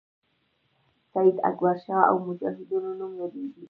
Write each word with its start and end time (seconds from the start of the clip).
سید 1.11 1.35
اکبرشاه 1.49 2.03
او 2.09 2.17
مجاهدینو 2.27 2.89
نوم 2.99 3.11
یادیږي. 3.21 3.59